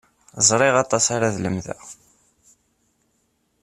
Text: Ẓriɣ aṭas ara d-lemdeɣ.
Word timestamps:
Ẓriɣ 0.47 0.75
aṭas 0.83 1.05
ara 1.15 1.33
d-lemdeɣ. 1.35 1.83